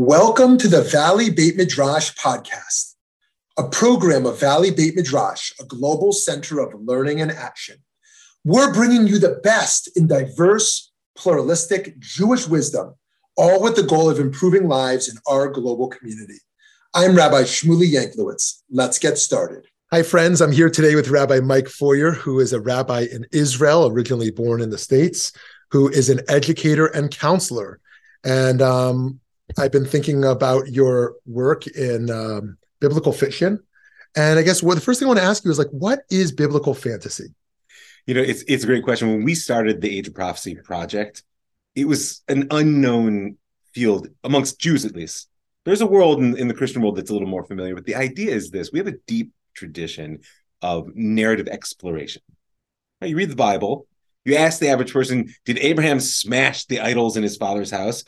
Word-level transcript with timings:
Welcome 0.00 0.58
to 0.58 0.68
the 0.68 0.82
Valley 0.82 1.28
Beit 1.28 1.56
Midrash 1.56 2.14
podcast, 2.14 2.94
a 3.56 3.68
program 3.68 4.26
of 4.26 4.38
Valley 4.38 4.70
Beit 4.70 4.94
Midrash, 4.94 5.50
a 5.60 5.64
global 5.64 6.12
center 6.12 6.60
of 6.60 6.72
learning 6.80 7.20
and 7.20 7.32
action. 7.32 7.78
We're 8.44 8.72
bringing 8.72 9.08
you 9.08 9.18
the 9.18 9.40
best 9.42 9.90
in 9.96 10.06
diverse, 10.06 10.92
pluralistic 11.16 11.98
Jewish 11.98 12.46
wisdom, 12.46 12.94
all 13.36 13.60
with 13.60 13.74
the 13.74 13.82
goal 13.82 14.08
of 14.08 14.20
improving 14.20 14.68
lives 14.68 15.08
in 15.08 15.16
our 15.26 15.48
global 15.48 15.88
community. 15.88 16.38
I'm 16.94 17.16
Rabbi 17.16 17.42
Shmuly 17.42 17.90
Yanklowitz. 17.90 18.62
Let's 18.70 19.00
get 19.00 19.18
started. 19.18 19.66
Hi, 19.90 20.04
friends. 20.04 20.40
I'm 20.40 20.52
here 20.52 20.70
today 20.70 20.94
with 20.94 21.08
Rabbi 21.08 21.40
Mike 21.40 21.66
Feuer, 21.66 22.14
who 22.14 22.38
is 22.38 22.52
a 22.52 22.60
rabbi 22.60 23.08
in 23.10 23.26
Israel, 23.32 23.88
originally 23.88 24.30
born 24.30 24.62
in 24.62 24.70
the 24.70 24.78
States, 24.78 25.32
who 25.72 25.88
is 25.88 26.08
an 26.08 26.20
educator 26.28 26.86
and 26.86 27.10
counselor. 27.10 27.80
And 28.22 28.62
um, 28.62 29.18
I've 29.56 29.72
been 29.72 29.86
thinking 29.86 30.24
about 30.24 30.68
your 30.68 31.14
work 31.26 31.66
in 31.66 32.10
um, 32.10 32.58
biblical 32.80 33.12
fiction. 33.12 33.60
And 34.16 34.38
I 34.38 34.42
guess 34.42 34.62
what 34.62 34.74
the 34.74 34.80
first 34.80 34.98
thing 34.98 35.06
I 35.06 35.10
want 35.10 35.20
to 35.20 35.26
ask 35.26 35.44
you 35.44 35.50
is 35.50 35.58
like, 35.58 35.70
what 35.70 36.00
is 36.10 36.32
biblical 36.32 36.74
fantasy? 36.74 37.34
You 38.06 38.14
know, 38.14 38.22
it's 38.22 38.42
it's 38.48 38.64
a 38.64 38.66
great 38.66 38.84
question. 38.84 39.08
When 39.08 39.24
we 39.24 39.34
started 39.34 39.80
the 39.80 39.96
Age 39.96 40.08
of 40.08 40.14
Prophecy 40.14 40.54
project, 40.54 41.22
it 41.74 41.86
was 41.86 42.22
an 42.28 42.48
unknown 42.50 43.36
field 43.74 44.08
amongst 44.24 44.58
Jews, 44.58 44.84
at 44.84 44.94
least. 44.94 45.28
There's 45.64 45.82
a 45.82 45.86
world 45.86 46.20
in, 46.20 46.36
in 46.38 46.48
the 46.48 46.54
Christian 46.54 46.80
world 46.80 46.96
that's 46.96 47.10
a 47.10 47.12
little 47.12 47.28
more 47.28 47.44
familiar, 47.44 47.74
but 47.74 47.84
the 47.84 47.96
idea 47.96 48.34
is 48.34 48.50
this: 48.50 48.72
we 48.72 48.78
have 48.78 48.88
a 48.88 48.96
deep 49.06 49.32
tradition 49.52 50.20
of 50.62 50.88
narrative 50.94 51.48
exploration. 51.48 52.22
Now, 53.00 53.08
you 53.08 53.16
read 53.16 53.30
the 53.30 53.36
Bible, 53.36 53.86
you 54.24 54.36
ask 54.36 54.58
the 54.58 54.68
average 54.68 54.92
person, 54.92 55.32
did 55.44 55.58
Abraham 55.58 56.00
smash 56.00 56.64
the 56.64 56.80
idols 56.80 57.16
in 57.16 57.22
his 57.22 57.36
father's 57.36 57.70
house? 57.70 58.04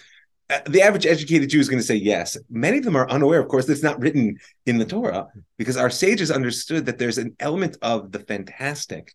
The 0.67 0.83
average 0.83 1.07
educated 1.07 1.51
Jew 1.51 1.61
is 1.61 1.69
going 1.69 1.81
to 1.81 1.87
say 1.87 1.95
yes. 1.95 2.37
Many 2.51 2.79
of 2.79 2.85
them 2.85 2.97
are 2.97 3.09
unaware, 3.09 3.41
of 3.41 3.47
course, 3.47 3.67
that's 3.67 3.85
not 3.85 4.01
written 4.01 4.39
in 4.67 4.79
the 4.79 4.85
Torah 4.85 5.29
because 5.59 5.77
our 5.77 5.91
sages 5.91 6.31
understood 6.31 6.87
that 6.87 6.99
there's 6.99 7.19
an 7.19 7.37
element 7.39 7.77
of 7.83 8.11
the 8.11 8.19
fantastic, 8.19 9.15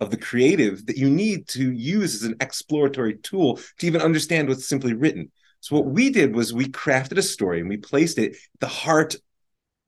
of 0.00 0.10
the 0.10 0.16
creative 0.16 0.86
that 0.86 0.96
you 0.96 1.08
need 1.08 1.46
to 1.48 1.70
use 1.70 2.16
as 2.16 2.22
an 2.24 2.36
exploratory 2.40 3.18
tool 3.18 3.60
to 3.78 3.86
even 3.86 4.00
understand 4.00 4.48
what's 4.48 4.66
simply 4.66 4.94
written. 4.94 5.30
So, 5.60 5.76
what 5.76 5.86
we 5.86 6.10
did 6.10 6.34
was 6.34 6.52
we 6.52 6.66
crafted 6.66 7.18
a 7.18 7.22
story 7.22 7.60
and 7.60 7.68
we 7.68 7.76
placed 7.76 8.18
it 8.18 8.32
at 8.32 8.60
the 8.60 8.66
heart 8.66 9.14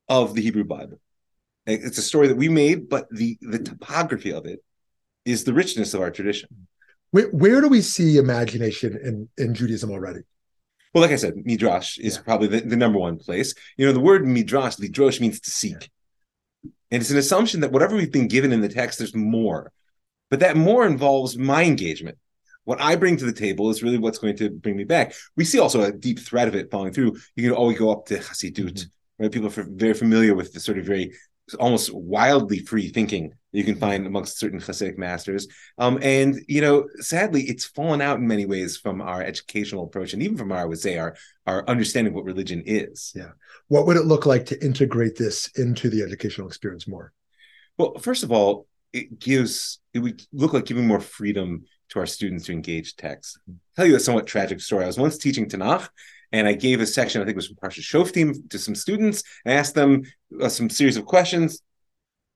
of 0.08 0.34
the 0.34 0.42
Hebrew 0.42 0.64
Bible. 0.64 1.00
It's 1.66 1.98
a 1.98 2.02
story 2.02 2.28
that 2.28 2.36
we 2.36 2.48
made, 2.48 2.88
but 2.88 3.08
the, 3.10 3.36
the 3.40 3.58
topography 3.58 4.32
of 4.32 4.46
it 4.46 4.62
is 5.24 5.42
the 5.42 5.52
richness 5.52 5.94
of 5.94 6.00
our 6.00 6.12
tradition. 6.12 6.68
Where, 7.10 7.28
where 7.30 7.60
do 7.60 7.68
we 7.68 7.82
see 7.82 8.18
imagination 8.18 8.96
in, 9.02 9.28
in 9.36 9.54
Judaism 9.54 9.90
already? 9.90 10.20
Well, 10.96 11.02
like 11.02 11.12
I 11.12 11.16
said, 11.16 11.44
midrash 11.44 11.98
is 11.98 12.16
yeah. 12.16 12.22
probably 12.22 12.48
the, 12.48 12.62
the, 12.62 12.74
number 12.74 12.98
one 12.98 13.18
place. 13.18 13.52
You 13.76 13.84
know, 13.84 13.92
the 13.92 14.00
word 14.00 14.26
midrash, 14.26 14.76
lidrosh, 14.76 15.20
means 15.20 15.40
to 15.40 15.50
seek. 15.50 15.90
And 16.90 17.02
it's 17.02 17.10
an 17.10 17.18
assumption 17.18 17.60
that 17.60 17.70
whatever 17.70 17.94
we've 17.94 18.10
been 18.10 18.28
given 18.28 18.50
in 18.50 18.62
the 18.62 18.68
text, 18.70 18.98
there's 18.98 19.14
more. 19.14 19.72
But 20.30 20.40
that 20.40 20.56
more 20.56 20.86
involves 20.86 21.36
my 21.36 21.64
engagement. 21.64 22.16
What 22.64 22.80
I 22.80 22.96
bring 22.96 23.18
to 23.18 23.26
the 23.26 23.34
table 23.34 23.68
is 23.68 23.82
really 23.82 23.98
what's 23.98 24.16
going 24.16 24.38
to 24.38 24.48
bring 24.48 24.74
me 24.74 24.84
back. 24.84 25.12
We 25.36 25.44
see 25.44 25.58
also 25.58 25.82
a 25.82 25.92
deep 25.92 26.18
thread 26.18 26.48
of 26.48 26.54
it 26.54 26.70
falling 26.70 26.94
through. 26.94 27.18
You 27.34 27.42
can 27.42 27.52
always 27.52 27.78
go 27.78 27.92
up 27.92 28.06
to 28.06 28.16
Hasidut, 28.16 28.54
mm-hmm. 28.54 29.22
right? 29.22 29.30
People 29.30 29.48
are 29.48 29.66
very 29.68 29.92
familiar 29.92 30.34
with 30.34 30.54
the 30.54 30.60
sort 30.60 30.78
of 30.78 30.86
very 30.86 31.12
almost 31.60 31.92
wildly 31.92 32.60
free 32.60 32.88
thinking 32.88 33.34
you 33.56 33.64
can 33.64 33.76
find 33.76 34.06
amongst 34.06 34.38
certain 34.38 34.60
Hasidic 34.60 34.98
masters. 34.98 35.48
Um, 35.78 35.98
and 36.02 36.40
you 36.46 36.60
know, 36.60 36.86
sadly, 36.96 37.42
it's 37.44 37.64
fallen 37.64 38.02
out 38.02 38.18
in 38.18 38.26
many 38.26 38.44
ways 38.44 38.76
from 38.76 39.00
our 39.00 39.22
educational 39.22 39.84
approach, 39.84 40.12
and 40.12 40.22
even 40.22 40.36
from 40.36 40.52
our, 40.52 40.58
I 40.58 40.64
would 40.66 40.78
say, 40.78 40.98
our 40.98 41.16
our 41.46 41.66
understanding 41.68 42.12
of 42.12 42.16
what 42.16 42.24
religion 42.24 42.62
is. 42.66 43.12
Yeah. 43.16 43.30
What 43.68 43.86
would 43.86 43.96
it 43.96 44.04
look 44.04 44.26
like 44.26 44.46
to 44.46 44.64
integrate 44.64 45.16
this 45.16 45.48
into 45.56 45.88
the 45.88 46.02
educational 46.02 46.48
experience 46.48 46.86
more? 46.86 47.12
Well, 47.78 47.94
first 47.98 48.24
of 48.24 48.30
all, 48.30 48.66
it 48.92 49.18
gives 49.18 49.80
it 49.94 50.00
would 50.00 50.22
look 50.32 50.52
like 50.52 50.66
giving 50.66 50.86
more 50.86 51.00
freedom 51.00 51.64
to 51.88 52.00
our 52.00 52.06
students 52.06 52.46
to 52.46 52.52
engage 52.52 52.96
text. 52.96 53.38
I'll 53.48 53.54
tell 53.76 53.86
you 53.86 53.96
a 53.96 54.00
somewhat 54.00 54.26
tragic 54.26 54.60
story. 54.60 54.84
I 54.84 54.88
was 54.88 54.98
once 54.98 55.16
teaching 55.16 55.48
Tanakh, 55.48 55.88
and 56.32 56.46
I 56.46 56.52
gave 56.52 56.80
a 56.80 56.86
section, 56.86 57.22
I 57.22 57.24
think 57.24 57.36
it 57.36 57.36
was 57.36 57.46
from 57.46 57.56
Parsha 57.56 57.80
Shoftim, 57.80 58.50
to 58.50 58.58
some 58.58 58.74
students. 58.74 59.22
and 59.44 59.54
asked 59.54 59.74
them 59.74 60.02
uh, 60.42 60.48
some 60.48 60.68
series 60.68 60.96
of 60.96 61.06
questions. 61.06 61.62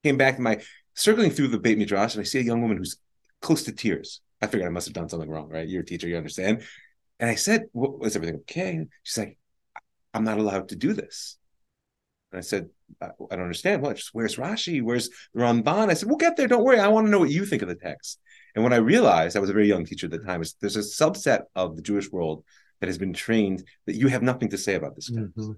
Came 0.03 0.17
back 0.17 0.37
to 0.37 0.43
my 0.43 0.61
circling 0.95 1.31
through 1.31 1.49
the 1.49 1.59
Beit 1.59 1.79
Midrash, 1.79 2.15
and 2.15 2.21
I 2.21 2.25
see 2.25 2.41
a 2.41 2.43
young 2.43 2.63
woman 2.63 2.79
who's 2.79 2.97
close 3.41 3.63
to 3.65 3.73
tears. 3.73 4.21
I 4.43 4.47
figured 4.47 4.67
I 4.67 4.73
must 4.73 4.87
have 4.87 4.95
done 4.95 5.09
something 5.09 5.29
wrong, 5.29 5.49
right? 5.49 5.69
You're 5.69 5.83
a 5.83 5.87
teacher, 5.87 6.09
you 6.09 6.17
understand. 6.17 6.63
And 7.19 7.29
I 7.29 7.35
said, 7.35 7.65
well, 7.73 7.99
"Was 7.99 8.17
everything 8.17 8.41
okay?" 8.41 8.87
She's 9.03 9.19
like, 9.19 9.39
"I'm 10.15 10.25
not 10.25 10.39
allowed 10.39 10.71
to 10.71 10.77
do 10.77 10.93
this." 10.95 11.37
And 12.33 12.39
I 12.39 12.43
said, 12.43 12.71
"I, 13.01 13.07
I 13.07 13.37
don't 13.37 13.43
understand. 13.43 13.83
What? 13.83 13.97
Just 13.97 14.11
where's 14.13 14.37
Rashi? 14.37 14.83
Where's 14.83 15.11
Ramban?" 15.37 15.91
I 15.91 15.95
said, 15.95 16.09
"We'll 16.09 16.17
get 16.17 16.37
there. 16.37 16.49
Don't 16.49 16.65
worry. 16.65 16.81
I 16.81 16.89
want 16.89 17.07
to 17.07 17.11
know 17.11 17.19
what 17.19 17.31
you 17.31 17.45
think 17.45 17.63
of 17.63 17.69
the 17.69 17.75
text." 17.75 18.19
And 18.55 18.65
when 18.65 18.73
I 18.73 18.77
realized, 18.77 19.37
I 19.37 19.41
was 19.41 19.51
a 19.51 19.55
very 19.55 19.69
young 19.69 19.85
teacher 19.85 20.07
at 20.07 20.13
the 20.13 20.19
time, 20.19 20.43
is 20.43 20.57
there's 20.61 20.77
a 20.77 20.81
subset 20.81 21.43
of 21.55 21.77
the 21.77 21.83
Jewish 21.83 22.11
world 22.11 22.45
that 22.81 22.89
has 22.89 22.99
been 22.99 23.13
trained 23.13 23.63
that 23.87 23.97
you 23.97 24.09
have 24.09 24.23
nothing 24.23 24.49
to 24.51 24.59
say 24.59 24.75
about 24.75 24.97
this 24.97 25.11
mm-hmm. 25.11 25.53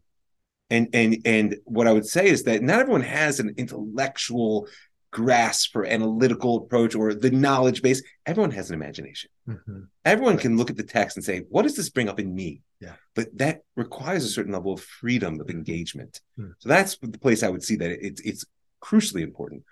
And 0.70 0.88
and 0.94 1.18
and 1.24 1.56
what 1.64 1.86
I 1.86 1.92
would 1.92 2.06
say 2.06 2.28
is 2.28 2.44
that 2.44 2.62
not 2.62 2.80
everyone 2.80 3.02
has 3.02 3.40
an 3.40 3.54
intellectual 3.58 4.68
grasp 5.12 5.76
or 5.76 5.84
analytical 5.84 6.56
approach 6.56 6.96
or 6.96 7.14
the 7.14 7.30
knowledge 7.30 7.82
base. 7.82 8.02
Everyone 8.26 8.50
has 8.50 8.70
an 8.70 8.74
imagination. 8.74 9.30
Mm-hmm. 9.48 9.82
Everyone 10.04 10.38
can 10.38 10.56
look 10.56 10.70
at 10.70 10.76
the 10.76 10.82
text 10.82 11.16
and 11.16 11.24
say, 11.24 11.42
"What 11.50 11.62
does 11.62 11.76
this 11.76 11.90
bring 11.90 12.08
up 12.08 12.18
in 12.18 12.34
me?" 12.34 12.62
Yeah. 12.80 12.94
But 13.14 13.36
that 13.38 13.60
requires 13.76 14.24
a 14.24 14.28
certain 14.28 14.52
level 14.52 14.72
of 14.72 14.80
freedom 14.80 15.40
of 15.40 15.50
engagement. 15.50 16.20
Mm-hmm. 16.38 16.52
So 16.58 16.68
that's 16.68 16.98
the 16.98 17.18
place 17.18 17.44
I 17.44 17.48
would 17.48 17.62
see 17.62 17.76
that 17.76 17.90
it's 18.04 18.20
it's 18.22 18.44
crucially 18.82 19.22
important. 19.22 19.62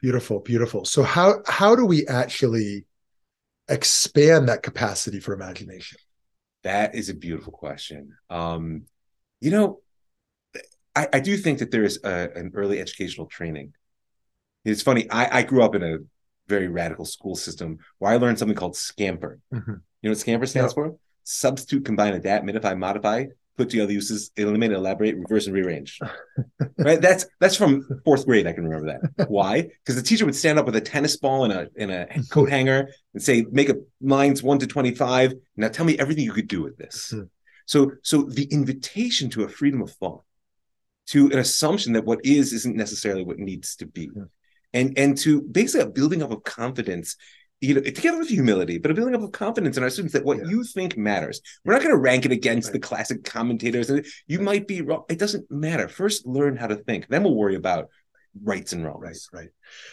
Beautiful, 0.00 0.40
beautiful. 0.40 0.84
So 0.84 1.02
how 1.04 1.42
how 1.46 1.76
do 1.76 1.84
we 1.84 2.06
actually 2.08 2.86
expand 3.68 4.48
that 4.48 4.62
capacity 4.62 5.20
for 5.20 5.34
imagination? 5.34 5.98
That 6.64 6.94
is 6.94 7.08
a 7.08 7.14
beautiful 7.14 7.52
question. 7.52 8.16
Um, 8.30 8.86
you 9.40 9.50
know, 9.50 9.80
I, 10.96 11.08
I, 11.12 11.20
do 11.20 11.36
think 11.36 11.60
that 11.60 11.70
there 11.70 11.84
is 11.84 12.00
a, 12.02 12.30
an 12.34 12.50
early 12.54 12.80
educational 12.80 13.26
training. 13.26 13.74
It's 14.64 14.82
funny. 14.82 15.08
I, 15.10 15.38
I, 15.38 15.42
grew 15.42 15.62
up 15.62 15.74
in 15.74 15.82
a 15.82 15.98
very 16.48 16.68
radical 16.68 17.04
school 17.04 17.36
system 17.36 17.78
where 17.98 18.12
I 18.12 18.16
learned 18.16 18.38
something 18.38 18.56
called 18.56 18.76
Scamper. 18.76 19.38
Mm-hmm. 19.52 19.70
You 19.70 19.80
know 20.02 20.10
what 20.10 20.18
Scamper 20.18 20.46
stands 20.46 20.72
for? 20.72 20.96
Substitute, 21.24 21.84
combine, 21.84 22.14
adapt, 22.14 22.44
minify, 22.44 22.76
modify, 22.76 23.26
put 23.56 23.70
together 23.70 23.92
uses, 23.92 24.30
eliminate, 24.36 24.76
elaborate, 24.76 25.16
reverse, 25.16 25.46
and 25.46 25.54
rearrange. 25.54 25.98
right? 26.78 27.00
That's 27.00 27.26
that's 27.40 27.56
from 27.56 27.86
fourth 28.04 28.24
grade. 28.26 28.46
I 28.46 28.52
can 28.52 28.64
remember 28.64 28.98
that. 29.16 29.28
Why? 29.30 29.62
Because 29.62 29.96
the 29.96 30.02
teacher 30.02 30.24
would 30.24 30.36
stand 30.36 30.58
up 30.58 30.66
with 30.66 30.76
a 30.76 30.80
tennis 30.80 31.16
ball 31.16 31.44
and 31.44 31.52
a 31.52 31.68
in 31.76 31.90
a 31.90 32.06
coat 32.30 32.48
hanger 32.48 32.88
and 33.14 33.22
say, 33.22 33.44
"Make 33.50 33.70
up 33.70 33.76
lines 34.00 34.42
one 34.42 34.58
to 34.60 34.66
twenty-five. 34.66 35.34
Now 35.56 35.68
tell 35.68 35.84
me 35.84 35.98
everything 35.98 36.24
you 36.24 36.32
could 36.32 36.48
do 36.48 36.62
with 36.62 36.78
this." 36.78 37.12
Mm-hmm. 37.14 37.24
So, 37.68 37.92
so 38.02 38.22
the 38.22 38.44
invitation 38.44 39.28
to 39.30 39.42
a 39.42 39.48
freedom 39.48 39.82
of 39.82 39.90
thought, 39.90 40.24
to 41.08 41.26
an 41.26 41.38
assumption 41.38 41.92
that 41.92 42.06
what 42.06 42.24
is 42.24 42.54
isn't 42.54 42.74
necessarily 42.74 43.24
what 43.24 43.38
needs 43.38 43.76
to 43.76 43.86
be, 43.86 44.08
mm-hmm. 44.08 44.22
And 44.72 44.98
and 44.98 45.16
to 45.18 45.42
basically 45.42 45.86
a 45.86 45.90
building 45.90 46.22
up 46.22 46.30
of 46.30 46.44
confidence 46.44 47.16
you 47.60 47.74
know, 47.74 47.80
together 47.80 48.18
with 48.18 48.28
humility, 48.28 48.78
but 48.78 48.90
a 48.90 48.94
building 48.94 49.14
up 49.14 49.22
of 49.22 49.32
confidence 49.32 49.76
in 49.76 49.82
our 49.82 49.90
students 49.90 50.12
that 50.12 50.24
what 50.24 50.38
yeah. 50.38 50.44
you 50.48 50.62
think 50.62 50.96
matters. 50.96 51.40
We're 51.64 51.72
not 51.72 51.82
going 51.82 51.94
to 51.94 52.00
rank 52.00 52.24
it 52.24 52.32
against 52.32 52.68
right. 52.68 52.74
the 52.74 52.78
classic 52.78 53.24
commentators. 53.24 53.90
And 53.90 54.06
you 54.26 54.38
might 54.38 54.68
be 54.68 54.80
wrong. 54.80 55.04
It 55.08 55.18
doesn't 55.18 55.50
matter. 55.50 55.88
First, 55.88 56.24
learn 56.24 56.56
how 56.56 56.68
to 56.68 56.76
think. 56.76 57.08
Then 57.08 57.24
we'll 57.24 57.34
worry 57.34 57.56
about 57.56 57.88
rights 58.44 58.72
and 58.72 58.84
wrongs. 58.84 59.28
Right, 59.32 59.40
right. 59.40 59.48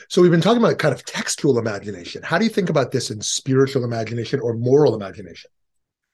So 0.09 0.21
we've 0.21 0.29
been 0.29 0.41
talking 0.41 0.63
about 0.63 0.77
kind 0.77 0.93
of 0.93 1.03
textual 1.05 1.57
imagination. 1.57 2.21
How 2.21 2.37
do 2.37 2.43
you 2.43 2.51
think 2.51 2.69
about 2.69 2.91
this 2.91 3.09
in 3.09 3.21
spiritual 3.21 3.83
imagination 3.83 4.39
or 4.41 4.53
moral 4.53 4.93
imagination? 4.93 5.49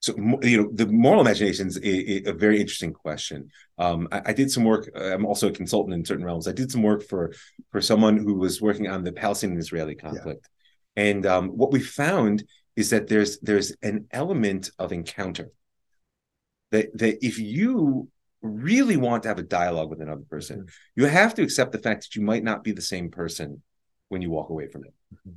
So 0.01 0.13
you 0.41 0.57
know, 0.57 0.69
the 0.73 0.87
moral 0.87 1.21
imagination 1.21 1.67
is 1.67 1.77
a, 1.77 2.29
a 2.29 2.33
very 2.33 2.59
interesting 2.59 2.91
question. 2.91 3.49
Um, 3.77 4.07
I, 4.11 4.21
I, 4.25 4.33
did 4.33 4.51
some 4.51 4.63
work. 4.63 4.89
I'm 4.95 5.25
also 5.27 5.47
a 5.47 5.51
consultant 5.51 5.93
in 5.93 6.03
certain 6.03 6.25
realms. 6.25 6.47
I 6.47 6.53
did 6.53 6.71
some 6.71 6.81
work 6.81 7.03
for 7.03 7.33
for 7.71 7.81
someone 7.81 8.17
who 8.17 8.33
was 8.33 8.61
working 8.61 8.87
on 8.87 9.03
the 9.03 9.11
Palestinian-Israeli 9.11 9.95
conflict. 9.95 10.41
Yeah 10.43 10.47
and 10.95 11.25
um, 11.25 11.49
what 11.49 11.71
we 11.71 11.79
found 11.79 12.43
is 12.75 12.89
that 12.89 13.07
there's 13.07 13.39
there's 13.39 13.73
an 13.81 14.07
element 14.11 14.71
of 14.79 14.91
encounter. 14.91 15.51
That 16.71 16.97
that 16.97 17.25
if 17.25 17.39
you 17.39 18.09
really 18.41 18.97
want 18.97 19.23
to 19.23 19.29
have 19.29 19.39
a 19.39 19.43
dialogue 19.43 19.89
with 19.89 20.01
another 20.01 20.23
person, 20.29 20.59
mm-hmm. 20.59 21.01
you 21.01 21.05
have 21.05 21.35
to 21.35 21.43
accept 21.43 21.71
the 21.71 21.79
fact 21.79 22.03
that 22.03 22.15
you 22.15 22.21
might 22.21 22.43
not 22.43 22.63
be 22.63 22.71
the 22.71 22.81
same 22.81 23.09
person 23.09 23.61
when 24.09 24.21
you 24.21 24.29
walk 24.29 24.49
away 24.49 24.67
from 24.67 24.85
it. 24.85 24.93
Mm-hmm. 25.13 25.31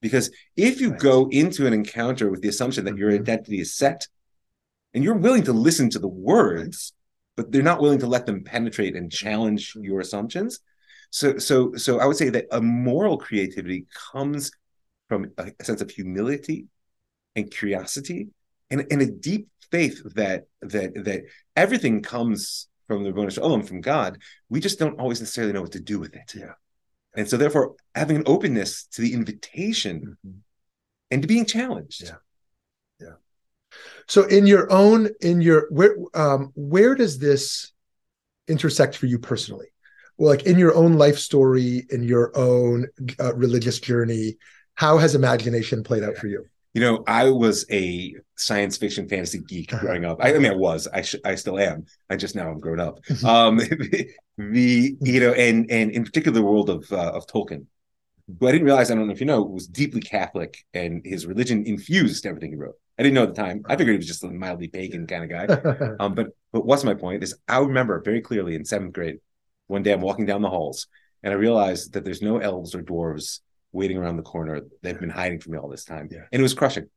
Because 0.00 0.30
if 0.56 0.80
you 0.80 0.90
right. 0.90 0.98
go 0.98 1.28
into 1.30 1.66
an 1.66 1.72
encounter 1.72 2.30
with 2.30 2.42
the 2.42 2.48
assumption 2.48 2.84
that 2.86 2.96
your 2.96 3.10
mm-hmm. 3.10 3.22
identity 3.22 3.60
is 3.60 3.74
set, 3.74 4.06
and 4.94 5.04
you're 5.04 5.14
willing 5.14 5.44
to 5.44 5.52
listen 5.52 5.90
to 5.90 5.98
the 5.98 6.08
words, 6.08 6.92
but 7.36 7.52
they're 7.52 7.62
not 7.62 7.80
willing 7.80 8.00
to 8.00 8.06
let 8.06 8.26
them 8.26 8.42
penetrate 8.44 8.96
and 8.96 9.12
challenge 9.12 9.70
mm-hmm. 9.70 9.84
your 9.84 10.00
assumptions. 10.00 10.60
So, 11.10 11.38
so, 11.38 11.74
so 11.74 11.98
I 11.98 12.06
would 12.06 12.16
say 12.16 12.28
that 12.30 12.46
a 12.52 12.60
moral 12.60 13.18
creativity 13.18 13.86
comes 14.12 14.52
from 15.08 15.32
a, 15.38 15.52
sense 15.64 15.80
of 15.80 15.90
humility 15.90 16.66
and 17.34 17.50
curiosity 17.50 18.28
and, 18.70 18.86
and 18.90 19.02
a 19.02 19.06
deep 19.06 19.48
faith 19.70 20.02
that 20.14 20.44
that 20.62 20.92
that 21.04 21.22
everything 21.56 22.02
comes 22.02 22.68
from 22.86 23.04
the 23.04 23.12
Ribono 23.12 23.30
Shel 23.30 23.48
Olam, 23.48 23.66
from 23.66 23.80
God. 23.80 24.18
We 24.48 24.60
just 24.60 24.78
don't 24.78 24.98
always 24.98 25.20
necessarily 25.20 25.52
know 25.52 25.62
what 25.62 25.72
to 25.72 25.80
do 25.80 25.98
with 25.98 26.14
it. 26.14 26.32
Yeah. 26.34 26.52
And 27.16 27.28
so 27.28 27.36
therefore 27.36 27.74
having 27.94 28.16
an 28.16 28.22
openness 28.26 28.84
to 28.92 29.02
the 29.02 29.12
invitation 29.12 30.16
Mhm. 30.24 30.40
and 31.10 31.22
to 31.22 31.28
being 31.28 31.44
challenged. 31.44 32.02
Yeah. 32.04 32.16
Yeah. 33.00 33.14
So 34.06 34.24
in 34.24 34.46
your 34.46 34.70
own 34.70 35.10
in 35.20 35.40
your 35.40 35.66
where 35.70 35.96
um 36.14 36.52
where 36.54 36.94
does 36.94 37.18
this 37.18 37.72
intersect 38.48 38.96
for 38.96 39.06
you 39.06 39.18
personally? 39.18 39.68
Well, 40.16 40.28
like 40.28 40.44
in 40.44 40.58
your 40.58 40.74
own 40.74 40.94
life 40.94 41.18
story, 41.18 41.86
in 41.90 42.02
your 42.02 42.36
own 42.36 42.88
uh, 43.18 43.34
religious 43.34 43.80
journey, 43.80 44.36
how 44.74 44.98
has 44.98 45.14
imagination 45.14 45.82
played 45.82 46.02
out 46.02 46.16
for 46.16 46.26
you? 46.26 46.44
You 46.72 46.80
know, 46.80 47.02
I 47.06 47.30
was 47.30 47.66
a 47.70 48.14
science 48.36 48.76
fiction 48.76 49.08
fantasy 49.08 49.40
geek 49.40 49.72
Uh-huh. 49.72 49.84
growing 49.84 50.04
up. 50.04 50.18
I, 50.20 50.34
I 50.34 50.38
mean, 50.38 50.52
I 50.52 50.54
was. 50.54 50.86
I 50.86 51.02
sh- 51.02 51.16
I 51.24 51.34
still 51.34 51.58
am. 51.58 51.86
I 52.08 52.16
just 52.16 52.36
now 52.36 52.48
I'm 52.48 52.60
grown 52.60 52.78
up. 52.80 53.02
Mhm. 53.06 53.24
Um, 53.24 53.56
the 54.52 54.96
you 55.00 55.20
know, 55.20 55.32
and 55.32 55.70
and 55.70 55.90
in 55.90 56.04
particular 56.04 56.34
the 56.34 56.44
world 56.46 56.70
of 56.70 56.90
uh, 56.92 57.12
of 57.12 57.26
Tolkien, 57.26 57.66
who 58.38 58.46
I 58.48 58.52
didn't 58.52 58.66
realize. 58.66 58.90
I 58.90 58.94
don't 58.94 59.06
know 59.08 59.12
if 59.12 59.20
you 59.20 59.26
know, 59.26 59.42
was 59.42 59.66
deeply 59.66 60.00
Catholic, 60.00 60.64
and 60.74 61.02
his 61.04 61.26
religion 61.26 61.66
infused 61.66 62.24
everything 62.26 62.50
he 62.50 62.56
wrote. 62.56 62.76
I 62.98 63.02
didn't 63.02 63.14
know 63.14 63.24
at 63.24 63.34
the 63.34 63.42
time. 63.42 63.62
I 63.66 63.76
figured 63.76 63.94
he 63.94 63.98
was 63.98 64.06
just 64.06 64.24
a 64.24 64.28
mildly 64.28 64.68
pagan 64.68 65.06
kind 65.06 65.24
of 65.24 65.30
guy. 65.30 65.94
Um, 66.00 66.14
but 66.14 66.28
but 66.52 66.64
what's 66.64 66.84
my 66.84 66.94
point 66.94 67.22
is 67.24 67.34
I 67.48 67.58
remember 67.58 68.00
very 68.00 68.20
clearly 68.20 68.54
in 68.54 68.64
seventh 68.64 68.92
grade, 68.92 69.18
one 69.66 69.82
day 69.82 69.92
I'm 69.92 70.00
walking 70.02 70.26
down 70.26 70.42
the 70.42 70.50
halls 70.50 70.86
and 71.22 71.32
I 71.32 71.36
realized 71.36 71.94
that 71.94 72.04
there's 72.04 72.22
no 72.22 72.38
elves 72.38 72.74
or 72.74 72.82
dwarves 72.82 73.40
waiting 73.72 73.96
around 73.96 74.16
the 74.16 74.22
corner. 74.22 74.60
They've 74.82 74.98
been 74.98 75.10
hiding 75.10 75.40
from 75.40 75.52
me 75.52 75.58
all 75.58 75.68
this 75.68 75.84
time, 75.84 76.08
Yeah. 76.10 76.24
and 76.32 76.40
it 76.40 76.42
was 76.42 76.54
crushing. 76.54 76.88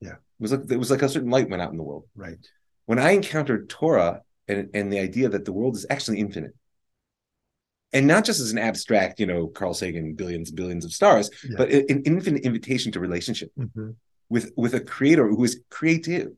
Yeah. 0.00 0.12
it 0.12 0.18
was 0.40 0.52
like 0.52 0.70
it 0.70 0.76
was 0.78 0.90
like 0.90 1.02
a 1.02 1.08
certain 1.08 1.30
light 1.30 1.50
went 1.50 1.60
out 1.62 1.72
in 1.72 1.76
the 1.76 1.82
world 1.82 2.04
right. 2.16 2.38
when 2.86 2.98
I 2.98 3.10
encountered 3.10 3.68
Torah 3.68 4.22
and 4.48 4.70
and 4.72 4.90
the 4.92 4.98
idea 4.98 5.28
that 5.28 5.44
the 5.44 5.52
world 5.52 5.76
is 5.76 5.84
actually 5.90 6.20
infinite. 6.20 6.54
And 7.92 8.06
not 8.06 8.24
just 8.24 8.40
as 8.40 8.52
an 8.52 8.58
abstract, 8.58 9.18
you 9.18 9.26
know, 9.26 9.48
Carl 9.48 9.74
Sagan, 9.74 10.14
billions 10.14 10.48
and 10.50 10.56
billions 10.56 10.84
of 10.84 10.92
stars, 10.92 11.28
Yeah. 11.44 11.56
but 11.58 11.70
an 11.72 12.02
infinite 12.04 12.44
invitation 12.44 12.92
to 12.92 13.00
relationship 13.00 13.50
Mhm. 13.58 13.96
with 14.28 14.52
with 14.56 14.74
a 14.74 14.80
creator 14.80 15.28
who 15.28 15.42
is 15.44 15.60
creative 15.70 16.30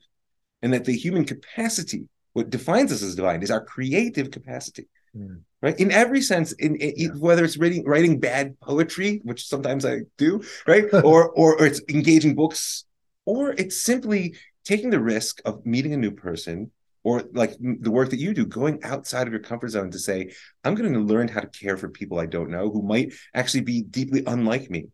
and 0.62 0.72
that 0.72 0.84
the 0.84 0.96
human 0.96 1.24
capacity 1.24 2.08
what 2.32 2.48
defines 2.48 2.90
us 2.90 3.02
as 3.02 3.14
divine 3.14 3.42
is 3.42 3.50
our 3.50 3.62
creative 3.62 4.30
capacity 4.30 4.88
Mm. 5.16 5.42
right 5.60 5.78
in 5.78 5.90
every 5.92 6.22
sense 6.22 6.52
in, 6.52 6.76
in- 6.76 6.94
Yeah. 6.96 7.08
whether 7.18 7.44
it's 7.44 7.58
writing 7.58 7.84
writing 7.84 8.18
bad 8.18 8.58
poetry 8.60 9.20
which 9.24 9.46
sometimes 9.46 9.84
i 9.84 10.00
do 10.16 10.42
right 10.66 10.84
or, 10.92 11.28
or 11.30 11.54
or 11.58 11.66
it's 11.66 11.82
engaging 11.90 12.34
books 12.34 12.84
or 13.26 13.52
it's 13.52 13.76
simply 13.82 14.34
taking 14.64 14.88
the 14.90 15.00
risk 15.00 15.42
of 15.44 15.66
meeting 15.66 15.92
a 15.92 15.98
new 15.98 16.12
person 16.12 16.70
or 17.04 17.24
like 17.32 17.52
the 17.60 17.90
work 17.90 18.08
that 18.10 18.20
you 18.20 18.32
do 18.32 18.46
going 18.46 18.82
outside 18.84 19.26
of 19.26 19.32
your 19.34 19.42
comfort 19.42 19.68
zone 19.68 19.90
to 19.90 19.98
say 19.98 20.32
i'm 20.64 20.74
going 20.74 20.92
to 20.92 20.98
learn 21.00 21.28
how 21.28 21.40
to 21.40 21.48
care 21.48 21.76
for 21.76 21.88
people 21.90 22.18
i 22.18 22.24
don't 22.26 22.48
know 22.50 22.70
who 22.70 22.80
might 22.80 23.12
actually 23.34 23.60
be 23.60 23.82
deeply 23.82 24.22
unlike 24.26 24.70
me 24.70 24.86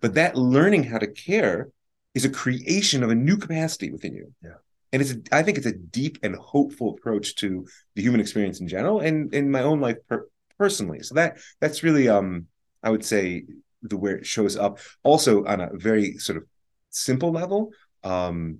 but 0.00 0.14
that 0.14 0.36
learning 0.36 0.84
how 0.84 0.98
to 0.98 1.06
care 1.06 1.68
is 2.14 2.24
a 2.24 2.30
creation 2.30 3.02
of 3.02 3.10
a 3.10 3.14
new 3.14 3.36
capacity 3.36 3.90
within 3.90 4.14
you. 4.14 4.32
Yeah. 4.42 4.58
And 4.92 5.02
it's, 5.02 5.12
a, 5.12 5.16
I 5.32 5.42
think 5.42 5.58
it's 5.58 5.66
a 5.66 5.72
deep 5.72 6.18
and 6.22 6.36
hopeful 6.36 6.90
approach 6.96 7.34
to 7.36 7.66
the 7.94 8.02
human 8.02 8.20
experience 8.20 8.60
in 8.60 8.68
general 8.68 9.00
and 9.00 9.32
in 9.34 9.50
my 9.50 9.62
own 9.62 9.80
life 9.80 9.96
per- 10.08 10.28
personally. 10.58 11.00
So 11.00 11.14
that 11.16 11.38
that's 11.60 11.82
really, 11.82 12.08
um, 12.08 12.46
I 12.82 12.90
would 12.90 13.04
say, 13.04 13.44
the 13.82 13.96
where 13.96 14.16
it 14.16 14.26
shows 14.26 14.56
up. 14.56 14.78
Also 15.02 15.44
on 15.44 15.60
a 15.60 15.70
very 15.74 16.14
sort 16.18 16.38
of 16.38 16.44
simple 16.90 17.30
level, 17.32 17.70
um, 18.04 18.58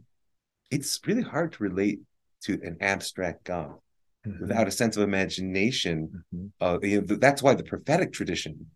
it's 0.71 1.01
really 1.07 1.23
hard 1.23 1.53
to 1.53 1.63
relate 1.63 2.01
to 2.43 2.55
an 2.63 2.77
abstract 2.81 3.45
God 3.45 3.77
Mhm. 4.27 4.41
without 4.41 4.69
a 4.69 4.73
sense 4.73 4.97
of 4.97 5.03
imagination. 5.05 6.25
Mhm. 6.35 6.51
Uh, 6.61 6.79
you 6.83 7.01
know, 7.01 7.17
that's 7.17 7.43
why 7.43 7.55
the 7.55 7.63
prophetic 7.63 8.13
tradition 8.13 8.71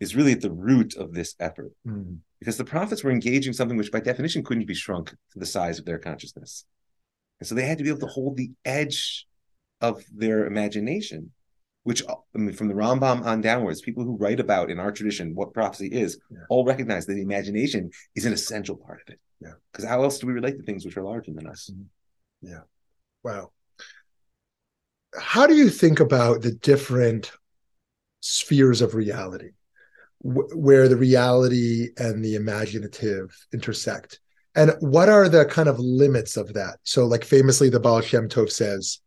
is 0.00 0.16
really 0.16 0.32
at 0.32 0.40
the 0.40 0.50
root 0.50 0.96
of 0.96 1.12
this 1.12 1.34
effort 1.38 1.72
Mhm. 1.86 2.18
because 2.38 2.56
the 2.56 2.64
prophets 2.64 3.04
were 3.04 3.10
engaging 3.10 3.52
something 3.52 3.76
which 3.76 3.92
by 3.92 4.00
definition 4.00 4.42
couldn't 4.42 4.66
be 4.66 4.74
shrunk 4.74 5.10
to 5.10 5.38
the 5.38 5.46
size 5.46 5.78
of 5.78 5.84
their 5.84 5.98
consciousness 5.98 6.64
and 7.40 7.46
so 7.46 7.54
they 7.54 7.66
had 7.66 7.78
to 7.78 7.84
be 7.84 7.90
able 7.90 8.00
to 8.00 8.06
hold 8.06 8.36
the 8.36 8.50
edge 8.64 9.26
of 9.80 10.02
their 10.14 10.46
imagination 10.46 11.30
which 11.84 12.06
uh, 12.06 12.14
I 12.34 12.38
mean, 12.38 12.52
from 12.54 12.68
the 12.68 12.74
Rambam 12.74 13.24
on 13.26 13.40
downwards, 13.40 13.80
people 13.80 14.04
who 14.04 14.16
write 14.16 14.38
about 14.38 14.70
in 14.70 14.78
our 14.78 14.92
tradition 14.92 15.34
what 15.34 15.52
prophecy 15.52 15.88
is, 15.88 16.16
Yeah. 16.30 16.38
all 16.48 16.64
recognize 16.64 17.06
that 17.06 17.14
the 17.14 17.22
imagination 17.22 17.90
is 18.14 18.24
an 18.24 18.32
essential 18.32 18.76
part 18.76 19.00
of 19.04 19.12
it. 19.12 19.18
Yeah. 19.40 19.54
Because 19.72 19.84
how 19.88 20.04
else 20.04 20.20
do 20.20 20.28
we 20.28 20.32
relate 20.32 20.56
to 20.58 20.62
things 20.62 20.84
which 20.84 20.96
are 20.96 21.02
larger 21.02 21.32
than 21.32 21.48
us? 21.48 21.70
Mm-hmm. 21.72 22.48
Yeah. 22.52 22.60
Wow. 23.24 23.50
How 25.18 25.48
do 25.48 25.56
you 25.56 25.68
think 25.68 25.98
about 25.98 26.42
the 26.42 26.52
different 26.52 27.32
spheres 28.20 28.80
of 28.80 28.94
reality 28.94 29.50
wh- 30.20 30.54
where 30.56 30.86
the 30.86 30.96
reality 30.96 31.88
and 31.96 32.24
the 32.24 32.36
imaginative 32.36 33.36
intersect? 33.52 34.20
And 34.54 34.72
what 34.80 35.08
are 35.08 35.28
the 35.28 35.44
kind 35.46 35.68
of 35.68 35.78
limits 35.78 36.36
of 36.36 36.52
that? 36.54 36.78
So, 36.82 37.06
like 37.06 37.24
famously, 37.24 37.70
the 37.70 37.80
Baal 37.80 38.00
Shem 38.02 38.28
Tov 38.28 38.50
says, 38.50 38.98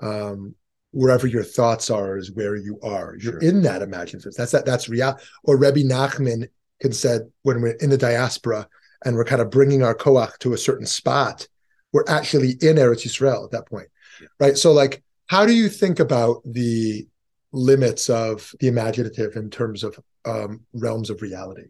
um, 0.00 0.54
wherever 0.92 1.26
your 1.26 1.42
thoughts 1.42 1.90
are 1.90 2.16
is 2.16 2.32
where 2.32 2.56
you 2.56 2.78
are. 2.82 3.16
You're 3.20 3.40
Sure. 3.40 3.40
in 3.40 3.62
that 3.62 3.82
imaginative. 3.82 4.34
That's 4.34 4.52
that. 4.52 4.64
That's 4.64 4.88
real. 4.88 5.18
Or 5.42 5.56
Rebbe 5.56 5.80
Nachman 5.80 6.48
can 6.80 6.92
said 6.92 7.22
when 7.42 7.60
we're 7.60 7.72
in 7.80 7.90
the 7.90 7.98
diaspora 7.98 8.68
and 9.04 9.16
we're 9.16 9.24
kind 9.24 9.42
of 9.42 9.50
bringing 9.50 9.82
our 9.82 9.94
koach 9.94 10.38
to 10.38 10.52
a 10.54 10.58
certain 10.58 10.86
spot, 10.86 11.48
we're 11.92 12.04
actually 12.08 12.50
in 12.62 12.76
Eretz 12.76 13.04
Yisrael 13.06 13.44
at 13.44 13.50
that 13.50 13.66
point, 13.68 13.88
Yeah. 14.20 14.28
right? 14.40 14.56
So, 14.56 14.72
like, 14.72 15.02
how 15.26 15.44
do 15.44 15.52
you 15.52 15.68
think 15.68 15.98
about 15.98 16.42
the 16.44 17.06
limits 17.52 18.08
of 18.08 18.54
the 18.60 18.68
imaginative 18.68 19.36
in 19.36 19.50
terms 19.50 19.82
of 19.84 19.98
um, 20.24 20.60
realms 20.72 21.10
of 21.10 21.20
reality? 21.22 21.64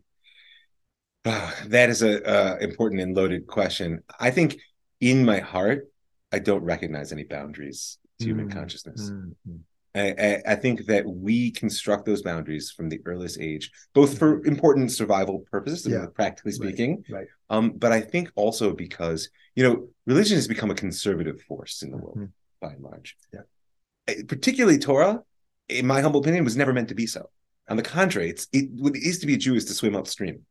Ah, 1.27 1.55
that 1.67 1.91
is 1.91 2.03
a 2.03 2.25
uh, 2.25 2.57
important 2.59 3.01
and 3.01 3.17
loaded 3.17 3.47
question. 3.49 4.03
I 4.21 4.31
think 4.31 4.59
in 5.01 5.25
my 5.25 5.41
heart, 5.41 5.89
I 6.33 6.39
don't 6.39 6.63
recognize 6.63 7.13
any 7.13 7.25
boundaries 7.25 7.99
to 8.21 8.27
human 8.27 8.49
Mm, 8.49 8.53
consciousness. 8.53 9.11
Mm-hmm. 9.11 9.57
I, 9.97 10.43
I, 10.47 10.57
think 10.57 10.85
that 10.87 11.07
we 11.07 11.51
construct 11.51 12.05
those 12.05 12.21
boundaries 12.21 12.71
from 12.71 12.91
the 12.91 13.01
earliest 13.07 13.41
age, 13.41 13.71
both 13.95 14.19
for 14.19 14.45
important 14.45 14.93
survival 14.93 15.45
purposes, 15.51 15.87
Yeah. 15.91 16.07
practically 16.15 16.53
speaking, 16.53 17.03
right. 17.09 17.27
um, 17.49 17.71
but 17.71 17.93
I 17.93 18.03
think 18.03 18.31
also 18.35 18.75
because 18.75 19.31
you 19.55 19.65
know 19.65 19.89
religion 20.05 20.37
has 20.37 20.47
become 20.47 20.71
a 20.71 20.75
conservative 20.75 21.41
force 21.43 21.83
in 21.83 21.91
the 21.91 21.97
world 21.97 22.19
Mhm. 22.19 22.33
by 22.61 22.73
and 22.75 22.85
large. 22.85 23.17
Yeah. 23.33 24.25
Particularly 24.29 24.79
Torah, 24.79 25.23
in 25.71 25.87
my 25.87 26.03
humble 26.03 26.21
opinion, 26.21 26.45
was 26.45 26.59
never 26.59 26.75
meant 26.75 26.89
to 26.91 26.95
be 26.95 27.07
so. 27.07 27.31
On 27.69 27.79
the 27.79 27.83
contrary, 27.83 28.29
it's 28.29 28.49
it 28.53 28.71
what 28.73 28.95
it 28.95 29.03
is 29.03 29.19
to 29.21 29.27
be 29.27 29.35
a 29.35 29.39
Jew 29.39 29.55
is 29.55 29.65
to 29.65 29.75
swim 29.75 29.97
upstream. 29.97 30.45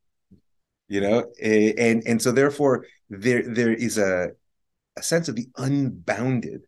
You 0.88 1.02
know, 1.02 1.32
Eh, 1.40 1.74
and 1.78 2.04
and 2.06 2.22
so 2.22 2.32
therefore 2.32 2.86
there 3.10 3.44
there 3.44 3.74
is 3.74 3.98
a 3.98 4.32
a 4.98 5.04
sense 5.04 5.28
of 5.28 5.36
the 5.36 5.48
unbounded. 5.58 6.62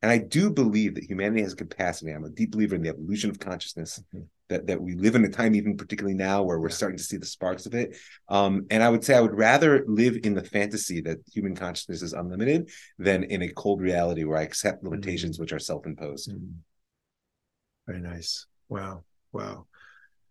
And 0.00 0.10
I 0.12 0.18
do 0.18 0.50
believe 0.50 0.94
that 0.94 1.04
humanity 1.04 1.42
has 1.42 1.54
a 1.54 1.56
capacity. 1.56 2.12
I'm 2.12 2.24
a 2.24 2.30
deep 2.30 2.50
believer 2.52 2.74
in 2.74 2.82
the 2.82 2.90
evolution 2.90 3.30
of 3.30 3.38
consciousness. 3.38 4.02
Mhm. 4.14 4.26
That 4.48 4.66
that 4.66 4.82
we 4.82 4.94
live 4.94 5.14
in 5.14 5.24
a 5.24 5.30
time, 5.30 5.54
even 5.54 5.78
particularly 5.78 6.14
now, 6.14 6.42
where 6.42 6.60
we're 6.60 6.68
starting 6.68 6.98
to 6.98 7.02
see 7.02 7.16
the 7.16 7.24
sparks 7.24 7.64
of 7.64 7.74
it. 7.74 7.96
Um, 8.28 8.66
and 8.70 8.82
I 8.82 8.90
would 8.90 9.02
say 9.02 9.14
I 9.14 9.20
would 9.20 9.34
rather 9.34 9.82
live 9.86 10.18
in 10.22 10.34
the 10.34 10.44
fantasy 10.44 11.00
that 11.00 11.18
human 11.32 11.56
consciousness 11.56 12.02
is 12.02 12.12
unlimited 12.12 12.70
than 12.98 13.24
in 13.24 13.40
a 13.40 13.48
cold 13.48 13.80
reality 13.80 14.24
where 14.24 14.36
I 14.36 14.42
accept 14.42 14.84
limitations 14.84 15.38
which 15.38 15.54
are 15.54 15.58
self-imposed. 15.58 16.30
Mm. 16.30 16.52
Very 17.86 18.00
nice. 18.00 18.46
Wow. 18.68 19.04
Wow. 19.32 19.66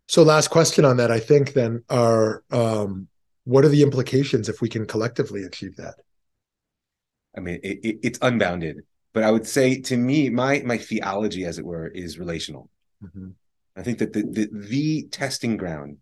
So 0.07 0.21
last 0.21 0.49
question 0.49 0.85
on 0.85 0.97
that, 0.97 1.09
I 1.11 1.19
think 1.19 1.53
then 1.53 1.83
are 1.89 2.43
um, 2.51 3.07
what 3.45 3.65
are 3.65 3.69
the 3.69 3.83
implications 3.83 4.49
if 4.49 4.61
we 4.61 4.69
can 4.69 4.85
collectively 4.85 5.43
achieve 5.43 5.75
that? 5.77 5.95
I 7.35 7.39
mean, 7.39 7.59
it, 7.63 7.79
it, 7.83 7.99
it's 8.03 8.19
unbounded. 8.21 8.77
But 9.13 9.23
I 9.23 9.31
would 9.31 9.47
say, 9.47 9.79
to 9.81 9.97
me, 9.97 10.29
my 10.29 10.61
my 10.65 10.77
theology, 10.77 11.45
as 11.45 11.59
it 11.59 11.65
were, 11.65 11.87
is 11.87 12.17
relational. 12.17 12.69
I 13.75 13.83
think 13.83 13.99
that 13.99 14.13
the, 14.13 14.23
the 14.23 14.49
the 14.51 15.07
testing 15.11 15.57
ground 15.57 15.97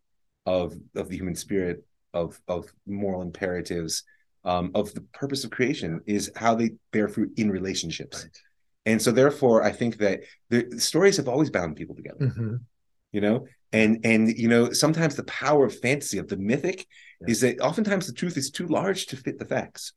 of 0.45 0.75
of 0.95 1.09
the 1.09 1.17
human 1.17 1.35
spirit, 1.35 1.83
of 2.13 2.39
of 2.47 2.71
moral 2.85 3.21
imperatives, 3.21 4.03
um, 4.45 4.71
of 4.75 4.93
the 4.93 5.01
purpose 5.13 5.43
of 5.43 5.51
creation 5.51 6.01
is 6.05 6.31
how 6.35 6.55
they 6.55 6.71
bear 6.91 7.07
fruit 7.07 7.31
in 7.37 7.49
relationships. 7.51 8.23
Right. 8.23 8.37
And 8.85 9.01
so, 9.01 9.11
therefore, 9.11 9.63
I 9.63 9.71
think 9.71 9.97
that 9.97 10.21
the 10.49 10.79
stories 10.79 11.17
have 11.17 11.27
always 11.27 11.49
bound 11.49 11.75
people 11.75 11.95
together. 11.95 12.25
Mhm. 12.25 12.61
You 13.11 13.21
know, 13.21 13.47
and 13.73 13.99
and 14.05 14.29
you 14.37 14.47
know, 14.47 14.71
sometimes 14.71 15.15
the 15.15 15.23
power 15.23 15.65
of 15.65 15.77
fantasy 15.79 16.17
of 16.17 16.27
the 16.27 16.37
mythic 16.37 16.87
Yeah. 17.21 17.31
is 17.31 17.41
that 17.41 17.59
oftentimes 17.59 18.07
the 18.07 18.13
truth 18.13 18.37
is 18.37 18.49
too 18.51 18.67
large 18.67 19.07
to 19.07 19.17
fit 19.17 19.37
the 19.39 19.45
facts. 19.45 19.93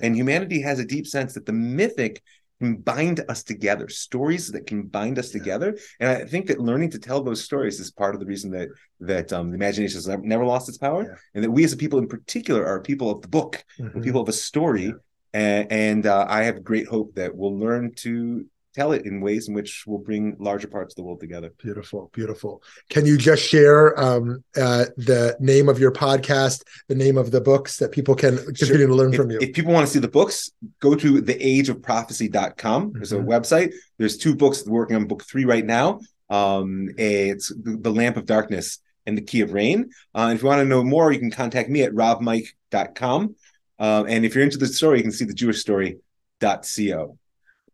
And 0.00 0.14
humanity 0.14 0.62
has 0.62 0.78
a 0.78 0.84
deep 0.84 1.06
sense 1.06 1.34
that 1.34 1.46
the 1.46 1.52
mythic 1.52 2.22
can 2.60 2.76
bind 2.76 3.24
us 3.28 3.42
together, 3.42 3.88
stories 3.88 4.50
that 4.52 4.66
can 4.66 4.82
bind 4.82 5.18
us 5.18 5.32
Yeah. 5.32 5.38
together. 5.40 5.78
And 6.00 6.08
I 6.10 6.24
think 6.24 6.46
that 6.46 6.60
learning 6.60 6.90
to 6.90 6.98
tell 6.98 7.22
those 7.22 7.42
stories 7.44 7.78
is 7.80 7.90
part 7.90 8.14
of 8.14 8.20
the 8.20 8.26
reason 8.26 8.50
that 8.52 8.68
that 9.00 9.32
um, 9.32 9.50
the 9.50 9.56
imagination 9.56 9.96
has 9.96 10.08
never, 10.22 10.44
lost 10.44 10.68
its 10.68 10.78
power, 10.78 11.02
Yeah. 11.02 11.16
and 11.34 11.44
that 11.44 11.50
we 11.50 11.64
as 11.64 11.72
a 11.72 11.76
people 11.76 11.98
in 11.98 12.08
particular 12.08 12.64
are 12.66 12.80
people 12.80 13.10
of 13.10 13.22
the 13.22 13.28
book, 13.28 13.64
Mhm. 13.80 14.02
people 14.02 14.20
of 14.20 14.28
a 14.28 14.32
story. 14.32 14.94
And, 15.32 15.70
and 15.70 16.06
uh, 16.06 16.24
I 16.28 16.44
have 16.44 16.64
great 16.64 16.86
hope 16.86 17.14
that 17.16 17.34
we'll 17.36 17.58
learn 17.58 17.92
to 17.96 18.46
tell 18.74 18.92
it 18.92 19.06
in 19.06 19.20
ways 19.20 19.48
in 19.48 19.54
which 19.54 19.84
will 19.86 19.98
bring 19.98 20.36
larger 20.38 20.68
parts 20.68 20.92
of 20.92 20.96
the 20.96 21.02
world 21.02 21.20
together. 21.20 21.52
Beautiful, 21.58 22.10
beautiful. 22.12 22.62
Can 22.90 23.06
you 23.06 23.16
just 23.16 23.42
share 23.42 23.98
um, 23.98 24.44
uh, 24.56 24.86
the 24.96 25.36
name 25.40 25.68
of 25.68 25.78
your 25.78 25.92
podcast, 25.92 26.62
the 26.88 26.94
name 26.94 27.16
of 27.16 27.30
the 27.30 27.40
books 27.40 27.78
that 27.78 27.92
people 27.92 28.14
can 28.14 28.36
continue 28.36 28.78
sure. 28.78 28.86
to 28.86 28.94
learn 28.94 29.12
if, 29.12 29.16
from 29.16 29.30
you? 29.30 29.38
If 29.40 29.52
people 29.52 29.72
want 29.72 29.86
to 29.86 29.92
see 29.92 29.98
the 29.98 30.08
books, 30.08 30.50
go 30.80 30.94
to 30.94 31.22
theageofprophecy.com. 31.22 32.92
There's 32.92 33.12
mm-hmm. 33.12 33.30
a 33.30 33.40
website. 33.40 33.72
There's 33.98 34.16
two 34.16 34.34
books 34.34 34.64
working 34.66 34.96
on 34.96 35.06
book 35.06 35.24
three 35.24 35.44
right 35.44 35.64
now. 35.64 36.00
Um, 36.30 36.90
it's 36.98 37.52
The 37.56 37.90
Lamp 37.90 38.16
of 38.16 38.26
Darkness 38.26 38.78
and 39.06 39.16
The 39.16 39.22
Key 39.22 39.40
of 39.40 39.52
Rain. 39.52 39.90
Uh, 40.14 40.32
if 40.34 40.42
you 40.42 40.48
want 40.48 40.60
to 40.60 40.64
know 40.66 40.84
more, 40.84 41.10
you 41.10 41.18
can 41.18 41.30
contact 41.30 41.70
me 41.70 41.82
at 41.82 41.92
ravmike.com. 41.92 43.34
Uh, 43.78 44.04
and 44.08 44.24
if 44.24 44.34
you're 44.34 44.44
into 44.44 44.58
the 44.58 44.66
story, 44.66 44.98
you 44.98 45.02
can 45.02 45.12
see 45.12 45.24
the 45.24 45.32
Jewish 45.32 45.60
story.co. 45.60 47.18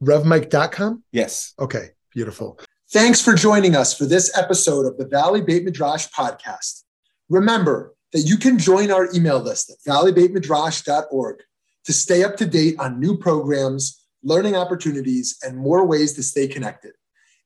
RevMike.com? 0.04 1.02
Yes. 1.12 1.54
Okay, 1.58 1.90
beautiful. 2.12 2.58
Thanks 2.92 3.20
for 3.20 3.34
joining 3.34 3.74
us 3.74 3.96
for 3.96 4.04
this 4.04 4.36
episode 4.36 4.86
of 4.86 4.98
the 4.98 5.06
Valley 5.06 5.40
Beit 5.40 5.64
Midrash 5.64 6.08
podcast. 6.08 6.82
Remember 7.28 7.94
that 8.12 8.20
you 8.20 8.36
can 8.36 8.58
join 8.58 8.90
our 8.90 9.08
email 9.12 9.40
list 9.40 9.70
at 9.70 9.92
valleybeitmidrash.org 9.92 11.42
to 11.84 11.92
stay 11.92 12.22
up 12.22 12.36
to 12.36 12.46
date 12.46 12.76
on 12.78 13.00
new 13.00 13.16
programs, 13.16 14.06
learning 14.22 14.54
opportunities, 14.54 15.36
and 15.42 15.56
more 15.56 15.84
ways 15.84 16.12
to 16.14 16.22
stay 16.22 16.46
connected. 16.46 16.92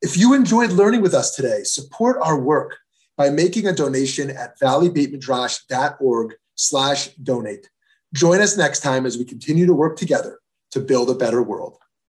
If 0.03 0.17
you 0.17 0.35
enjoyed 0.35 0.71
learning 0.71 1.01
with 1.01 1.15
us 1.15 1.35
today, 1.35 1.63
support 1.65 2.19
our 2.23 2.39
work 2.39 2.77
by 3.17 3.31
making 3.31 3.67
a 3.67 3.73
donation 3.73 4.31
at 4.31 4.59
valleybeitmidrash.org 4.61 6.35
slash 6.55 7.09
donate. 7.15 7.71
Join 8.15 8.41
us 8.41 8.57
next 8.57 8.81
time 8.81 9.07
as 9.07 9.19
we 9.19 9.25
continue 9.25 9.67
to 9.67 9.75
work 9.75 9.97
together 9.97 10.39
to 10.71 10.81
build 10.81 11.11
a 11.11 11.15
better 11.15 11.43
world. 11.43 11.79